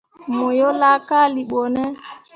[0.35, 1.81] Mo yo laakalii ɓo ne?